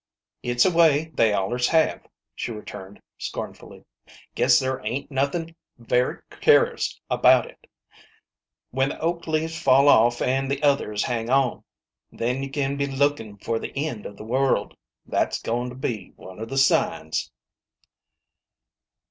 [0.41, 2.01] "It's a way they allers have,"
[2.33, 3.85] she returned, scornfully."
[4.33, 7.67] Guess there ain't nothin' very cur'us about it.
[8.71, 11.63] When the oak leaves fall off an' the others hang on,
[12.11, 14.75] then you can be lookin' for the end of the world;
[15.05, 17.29] that's goin' to be one of the signs."